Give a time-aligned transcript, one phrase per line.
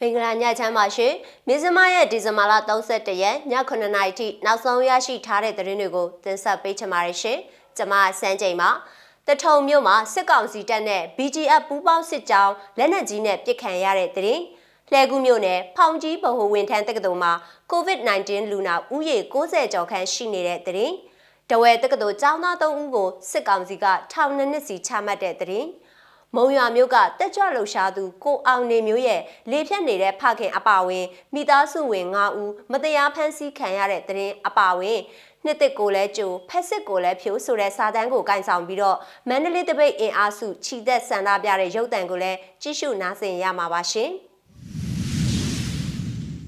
[0.00, 1.14] မင်္ဂလာညချမ်းပါရှင်
[1.48, 7.38] မြစမရဲ့ဒီဇင်ဘာလ31ရက်ည9:00နာရီထိနောက်ဆုံးရရှိထားတဲ့သတင်းတွေကိုတင်ဆက်ပေးချင်ပါတယ်ရှင်
[7.76, 8.70] ကျွန်မစန်းချိန်ပါ
[9.26, 14.42] တထုံမြို့မှာစစ်ကောင်စီတပ်နဲ့ BGF ပူးပေါင်းစစ်ကြောင်းလက်နက်ကြီးနဲ့ပစ်ခံရတဲ့သတင်း
[14.90, 17.32] လှဲကူးမြို့နယ်ဖောင်ကြီးဗဟိုဝင်ထမ်းတက္ကသိုလ်မှာ
[17.72, 20.94] COVID-19 လူနာဦးရေ60ကျော်ခန့်ရှိနေတဲ့သတင်း
[21.50, 25.68] တဝဲတက္ကသိုလ်ကျောင်းသား3ဦးကိုစစ်ကောင်စီကထောင်နှစ်နှစ်စီချမှတ်တဲ့သတင်း
[26.36, 31.04] မုံရွာမြို့ကတက်ကြွလှုပ်ရှားသူကိုအောင်နေမျိုးရဲ့လေဖြတ်နေတဲ့ဖခင်အပါဝင်
[31.34, 34.98] မိသားစုဝင်9ဦးမတရားဖမ်းဆီးခံရတဲ့တဲ့အပါဝင်
[35.44, 38.96] နှစ်သက်ကိုလည်းကြိုဖက်စစ်ကိုလည်းဖြိုးဆိုတဲ့စာတန်းကိုကင်ဆောင်ပြီးတော့
[39.28, 44.10] မန္တလေးတပိတ်အင်အားစုခြိသက်ဆန္ဒပြတဲ့ရုပ်တံကိုလည်းကြည့်ရှုနားဆင်ရမှာပါရှင်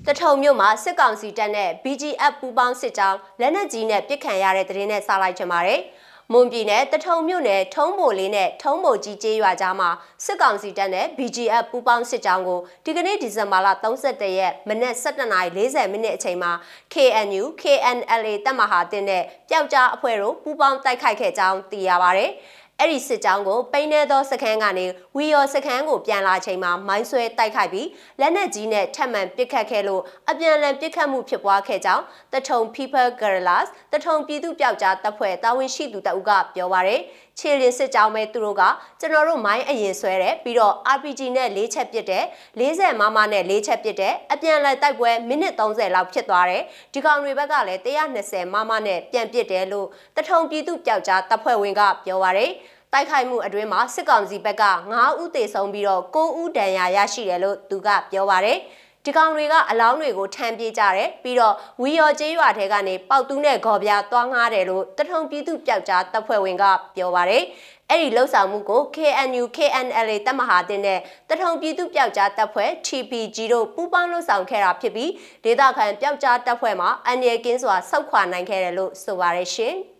[0.07, 5.81] တထုံမြို့မှာစစ်ကောင်စီတပ်နဲ့ BGF ပူးပေါင်းစစ်ကြောင်းလက်နက်ကြီးနဲ့ပစ်ခံရတဲ့တဲ့ရင်နဲ့စလိုက်ချင်ပါတယ်။
[6.35, 9.91] မွန်ပြည်နယ်တထုံမြို့နယ်ထုံးမိုလေးနဲ့ထုံးမိုကြီးကျေးရွာကြားမှာ
[10.25, 16.53] စစ်ကောင်စီတပ်နဲ့ BGF ပူးပေါင်းစစ်ကြောင်းကိုဒီကနေ့ဒီဇင်ဘာလ31ရက်မနက်7:40မိနစ်အချိန်မှာ
[16.95, 22.27] KNU KNLA တပ်မဟာတင်နဲ့ပျောက်ကြားအဖွဲ့တို့ပူးပေါင်းတိုက်ခိုက်ခဲ့ကြောင်းသိရပါဗျ။
[22.81, 24.87] အဲ့ဒီစစ်ကြောင်းကိုပိန်းနေသောစခန်းကနေ
[25.17, 27.89] ဝီယော်စခန်းကိုပြန်လာချိန်မှာမိုင်းဆွဲတိုက်ခိုက်ပြီး
[28.21, 37.01] လက်နက်ကြီးနဲ့ထပ်မံပစ်ခတ်ခဲ့လို့အပြန်အလှန်ပစ်ခတ်မှုဖြစ်ပွားခဲ့ကြောင်းတထုံ People Guerrillas တထုံပြည်သူ့ပျောက်ကြားတပ်ဖွဲ့တာဝန်ရှိသူတအုပ်ကပြောပါရယ်
[37.41, 38.63] ခြေလင်းစစ်ကြောင်းပဲသူတို့က
[39.01, 42.25] ကျွန်တော်တို့မိုင်းအရင်ဆွဲတယ်ပြီးတော့ RPG နဲ့၄ချက်ပစ်တယ်
[42.61, 52.53] 40မမနဲ့၄ချက်ပစ်တယ်အပြန်အလှန်တိုက်ပွဲမိနစ်30လောက်ဖြစ်သွားတယ်ဒီကောင်တွေဘက်ကလည်း120မမနဲ့ပြန်ပစ်တယ်လို့တထုံပြည်သူ့ပျောက်ကြားတပ်ဖွဲ့ဝင်ကပြောပါရယ်
[52.93, 58.59] တိုက်ခိုက်မှုအတွင်းမှာစစ်ကောင်စီဘက်က9ဦးသေဆုံးပြီးတော့9ဦးဒဏ်ရာရရှိတယ်လို့သူကပြောပါရယ်
[59.05, 66.65] ဒီကောင်တွေကအလောင်းတွေကိုထမ်းပြေးကြတယ်ပြီးတော့ဝီယော်ကျေးရွာထဲကနေပေါက်တူးနဲ့ဂေါ်ပြားသွားငားတယ်လို့တထုံပြည်သူပျောက်ကြားတပ်ဖွဲ့ဝင်က
[66.97, 67.45] ပြောပါရယ်
[67.91, 70.99] အဲ့ဒီလှုပ်ဆောင်မှုကို KNU KNLA တပ်မဟာတင်နဲ့
[71.29, 75.11] တထုံပြည်သူပျောက်ကြားတပ်ဖွဲ့ TPG တို့ပူးပေါင်းလှုပ်ဆောင်ခဲ့တာဖြစ်ပြီး
[75.45, 79.77] ဒေသခံပျောက်ကြားတပ်ဖွဲ့မှအန်ရကင်းစွာစောက်ခွာနိုင်ခဲ့တယ်လို့ဆိုပါရရှင်။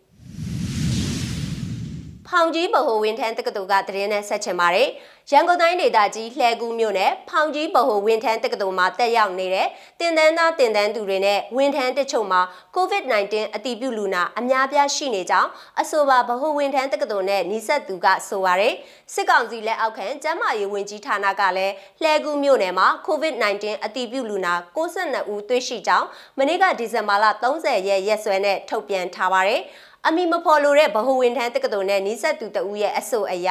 [2.31, 4.89] ဖောင်ကြီးဗဟိုဝင်းထန်းတက္ကသိုလ်ကသတင်းနဲ့ဆက်ချင်ပါတယ်။
[5.31, 9.67] ရန်ကုန်တိုင်းဒေသကြီးလှဲကူးမြို့နယ်ဖောင်ကြီးဗဟိုဝင်းထန်းတက္ကသိုလ်မှာတက်ရောက်နေတဲ့
[10.01, 12.41] တင်တန်းသားတင်တန်းသူတွေနဲ့ဝင်းထန်းတချို့မှာ
[12.77, 18.75] COVID-19 အတည်ပြုလူနာအများပြားရှိနေကြောင်းအဆိုပါဗဟိုဝင်းထန်းတက္ကသိုလ်နဲ့နှိဆက်သူကဆိုပါရယ်
[19.15, 26.07] စစ်ကောင်စီလက်အောက်ခံကျန်းမာရေးဝန်ကြီးဌာနကလည်းလှဲကူးမြို့နယ်မှာ COVID-19 အတည်ပြုလူနာ62ဦးတွေ့ရှိကြောင်း
[26.39, 29.63] မနေ့ကဒီဇင်ဘာလ30ရက်ရက်စွဲနဲ့ထုတ်ပြန်ထားပါရယ်
[30.09, 33.49] အမိမဖော်လို့တဲ့ဗဟိုဝန်ထမ်းတက္ကသိုလ်နဲ့နီးစပ်သူတဦးရဲ့အဆိုအရ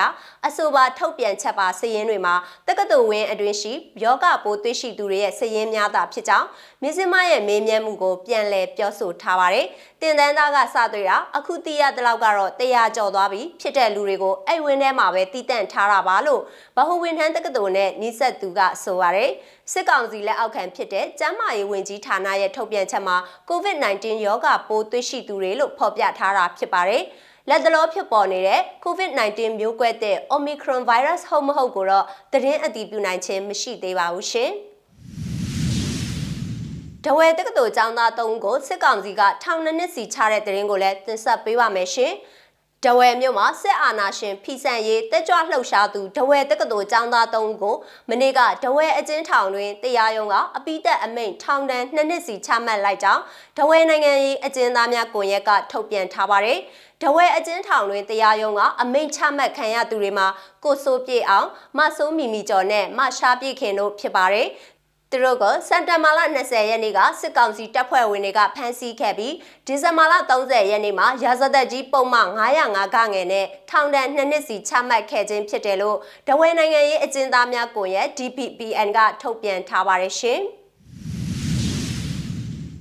[0.47, 2.35] အဆိုပါထုတ်ပြန်ချက်ပါစည်ရင်းတွေမှာ
[2.67, 3.73] တက္ကသိုလ်ဝင်းအတွင်းရှိ
[4.03, 6.47] ယောဂပိုးသွေးရှိသူတွေရဲ့စည်ရင်းများတာဖြစ်ကြောင်း
[6.83, 9.65] မြစမရဲ့မေးမြန်းမှုကိုပြန်လည်ပြောဆိုထားပါတယ်။
[10.01, 16.41] တင်တန်းသားကစသွေးတာအခုတရတလောက်ကတော့တရားကျော်သွားပြီဖြစ်တဲ့လူတွေကိုအဲ့ဝင်းထဲမှာပဲတည်တံ့ထားတာပါလို့
[16.77, 19.31] ဗဟိုဝန်ထမ်းတက္ကသိုလ်နဲ့နီးစပ်သူကဆိုပါတယ်။
[19.73, 23.17] စစ်ကောင်စီလက်အောက်ခံဖြစ်တဲ့ကျန်းမာရေးဝန်ကြီးဌာနရဲ့ထုတ်ပြန်ချက်မှာ
[23.49, 27.03] COVID-19 ရောဂါပိုးသွေးရှိသူတွေလို့ဖော်ပြထားတာဖြစ်ပါတယ်။
[27.49, 34.51] လက်တလောဖြစ်ပေါ်နေတဲ့ COVID-19 မျိုးကွဲတဲ့ Omicron virus ဟုတ်မဟုတ်ကိုတော့သတင်းအတည်ပြုနိုင်ခြင်းမရှိသေးပါဘူးရှင်။
[37.05, 42.13] တဝဲတက္ကသိုလ်ကျောင်းသား၃ဦးကိုစစ်ကောင်စီကထောင်နှစ်စီချတဲ့တဲ့ရင်ကိုလည်းတင်ဆက်ပေးပါမယ်ရှင်။
[42.85, 47.75] ဒဝဲမြို့မှာစစ်အာဏာရှင်ဖီဆန်ရေးတက်ကြွလှုပ်ရှားသူဒဝဲတက္ကသိုလ်ကျောင်းသား၃ဦးကို
[48.09, 53.21] မနေ့ကဒဝဲအကျဉ်းထောင်တွင်တရားရုံးကအပိသက်အမိန့်ထောင်ဒဏ်နှစ်နှစ်စီချမှတ်လိုက်ကြောင်း
[53.57, 56.59] ဒဝဲနိုင်ငံရေးအကျဉ်းသားများကွန်ရက်ကထုတ်ပြန်ထားပါတယ်။
[57.01, 60.27] ဒဝဲအကျဉ်းထောင်တွင်တရားရုံးကအမိန့်ချမှတ်ခံရသူတွေမှာ
[60.63, 61.47] ကိုစိုးပြေအောင်
[61.77, 64.47] မဆိုးမီမီကျော်နဲ့မရှားပြေခင်တို့ဖြစ်ပါတယ်
[65.13, 69.33] သူတို့ကစက်တဘာလ20ရက်နေ့ကစစ်ကောင်စီတပ်ဖွဲ့ဝင်တွေကဖမ်းဆီးခဲ့ပြီး
[69.67, 75.97] ဒီဇင်ဘာလ30ရက်နေ့မှာရာဇသက်ကြီးပုံမှန်905ကငယ်နဲ့ထောင်ဒဏ်2နှစ်စီချမှတ်ခဲ့ခြင်းဖြစ်တယ်လို့
[76.27, 80.41] ဒဝဲနိုင်ငံရေးအကျဉ်းသားများကွန်ရက် DPPN ကထုတ်ပြန်ထားပါတယ်ရှင်။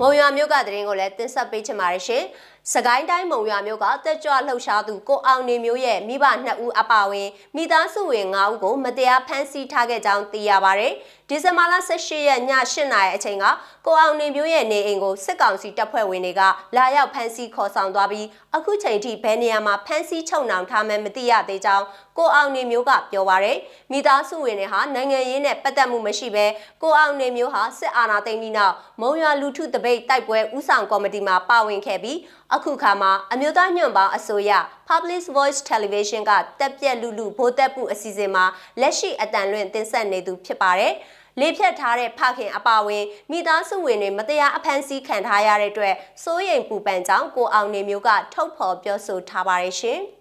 [0.00, 2.24] မုံရွာမြို့ကတရင်ကိုလည်းတင်ဆက်ပေးချင်ပါတယ်ရှင်။
[2.72, 10.88] စကိုင်းတိုင်းမုံရွာမြို့ကတက်ကြွလှုပ်ရှားသူကိုအောင်နေမျိုးရဲ့မိဘနှစ်ဦးအပါအဝင်မိသားစုဝင်၅ဦးကိုမတရားဖမ်းဆီးထားခဲ့ကြောင်းသိရပါဗျ။
[11.30, 13.44] ဒီဇင်ဘာလ18ရက်ည8နာရီအချိန်က
[13.86, 16.42] ကိုအောင်နေမျိုးရဲ့နေအိမ်ကိုစစ်ကောင်စီတပ်ဖွဲ့ဝင်တွေက
[16.76, 18.26] လာရောက်ဖမ်းဆီးခေါ်ဆောင်သွားပြီး
[18.56, 21.84] အခုချိန်ထိဘယ်နေရာမှာဖမ်းဆီးချုပ်နှောင်ထားမှန်းမသိရသေးကြောင်း
[22.18, 23.58] ကိုအောင်နေမျိုးကပြောပါရယ်
[23.92, 26.46] မိသားစုဝင်တွေဟာနိုင်ငံရေးနဲ့ပတ်သက်မှုမရှိဘဲ
[26.82, 32.18] ကိုအောင်နေမျိုးဟာစစ်အာဏာသိမ်းပြီးနောက်မုံရွာလူထုတပိတ်တိုက်ပွဲဥဆောင်ကော်မတီမှာပါဝင်ခဲ့ပြီး
[32.54, 34.50] အခုခါမှာအမျိုးသားညွန့်ပေါင်းအစိုးရ
[34.88, 38.44] Public Voice Television ကတက်ပြက်လူလူဗိုလ်တပ်မှုအစီအစဉ်မှာ
[38.80, 40.94] လက်ရှိအတန်လွင့်တင်ဆက်နေသူဖြစ်ပါတယ်။
[41.40, 45.94] လေဖြတ်ထားတဲ့ဖခင်အပါဝင်မိသားစုဝင်တွေမတရားအဖမ်းဆီးခံထားရတဲ့အတွက်
[46.24, 50.00] စိုးရိမ်ပူပန်ကြောင်းကိုအောင်နေမျိုးကထုတ်ဖော်ပြောဆိုထားပါတယ်ရှင်။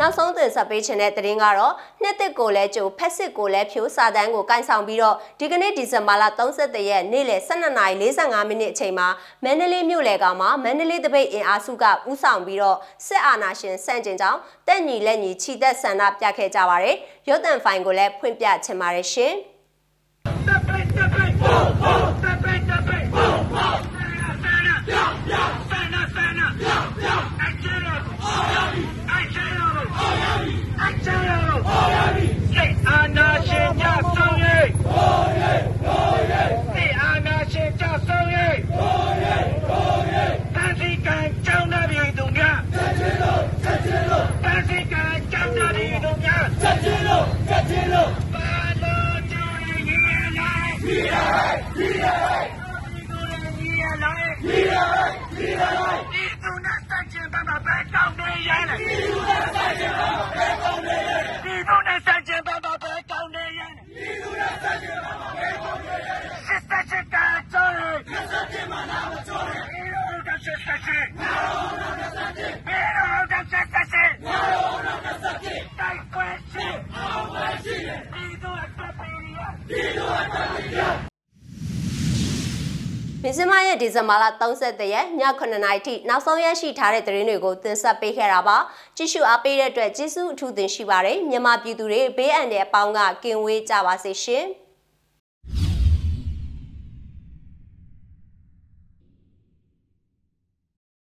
[0.00, 9.08] နောက်ဆုံးတင်ဆက်ပေးခြင်းတဲ့သတင်းကတော့နှစ်သက်ကိုလည်းကြိုဖက်စစ်ကိုလည်းဖြိုးစာတန်းကိုကန်ဆောင်ပြီးတော့ဒီကနေ့ဒီဇင်ဘာလ31ရက်နေ့လယ်12:45မိနစ်အချိန်မှာ
[9.44, 16.96] မန္တလေးမြို့လယ်ကောင်မှာမန္တလေးတပိတ်အင်အားစုကဥဆောင်ပြီးတော့စစ်အာဏာရှင်စန့်ကျင်ကြောင်းတက်ညီလက်ညီခြိသက်ဆန္ဒပြခဲ့ကြပါတယ်။
[17.28, 19.34] ရုပ်သံဖိုင်ကိုလည်းဖွင့်ပြချင်ပါတယ်ရှင်။
[83.28, 85.06] မင်းစမရဲ့ဒီဇင်ဘာလ31ရက်ည
[85.40, 88.56] 9:00နာရီထိနောက်ဆုံးရရှိထားတဲ့သတင်းတွေကိုတင်ဆက်ပေးခဲ့တာပါ
[88.96, 94.44] ကြည့်ရှုအားပေးတဲ့အတွက်ကျေးဇူးအထူးတင်ရှိပါတယ်မြန်မာပြည်သူတွေဘေးအန္တရာယ်အပေါင်းကကင်ဝေးကြပါစေရှင်